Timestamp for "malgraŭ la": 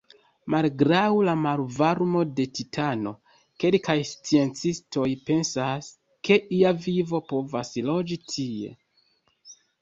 0.51-1.33